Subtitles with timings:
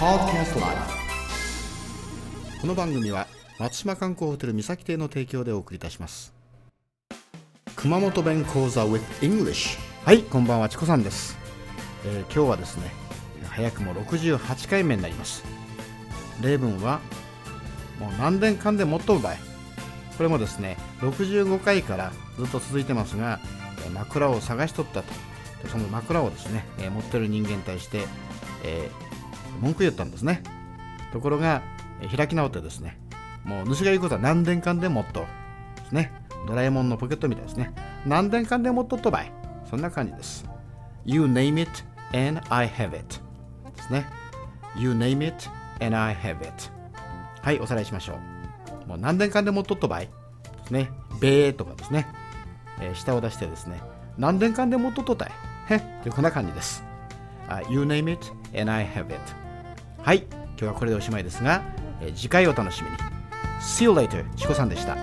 [0.00, 0.06] こ
[2.66, 3.26] の番組は
[3.58, 6.32] 松島観光ホテル三崎邸の提供でお送りいたします。
[7.76, 11.36] 熊本弁講座 with English はいこんばんはチコさんです、
[12.06, 12.90] えー今日はですね
[13.50, 15.44] 早くも68回目になります。
[16.40, 17.00] 例文は
[17.98, 19.38] もう何年間でもっとうまい。
[20.16, 23.38] これもですね65回からずっと続いてますが
[23.84, 25.12] えー枕を探しとったと。
[25.62, 28.06] でその枕をですね、えー持ってる人間に対して、
[28.64, 29.09] えー
[29.60, 30.42] 文句言ったんですね。
[31.12, 31.62] ところが、
[32.16, 32.98] 開き直ってですね
[33.44, 35.26] もう主が言うことは何年間でもっとで
[35.88, 36.12] すね
[36.46, 37.74] ドラえもんのポケットみたいですね。
[38.06, 39.32] 何年間でもっととばい。
[39.68, 40.46] そんな感じです。
[41.04, 41.70] You name it
[42.16, 43.20] and I have it
[43.76, 44.06] ですね。
[44.76, 45.48] You name it
[45.84, 46.52] and I have it
[47.42, 48.14] はいおさらいしましょ
[48.84, 48.88] う。
[48.88, 50.06] もう何年間でもっととばい。
[50.06, 50.12] で
[50.66, 50.90] すね。
[51.20, 52.06] べーとかですね、
[52.80, 53.80] えー下を出してですね。
[54.16, 55.32] 何年間でもっととたい。
[55.68, 55.82] へっ。
[56.10, 56.82] こんな感じです。
[57.48, 58.26] あ You name it
[58.58, 59.20] and I have it
[60.02, 61.62] はい今日はこれでおしまいですが、
[62.16, 62.96] 次回お楽しみに。
[63.60, 64.96] See you later チコさんでした。